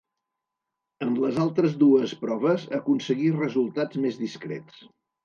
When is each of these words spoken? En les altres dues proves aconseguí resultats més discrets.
En 1.07 1.11
les 1.25 1.35
altres 1.43 1.75
dues 1.83 2.13
proves 2.21 2.65
aconseguí 2.79 3.29
resultats 3.37 4.01
més 4.07 4.19
discrets. 4.23 4.81